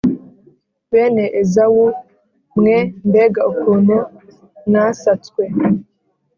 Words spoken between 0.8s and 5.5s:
bene ezawu mwe, mbega ukuntu mwasatswe!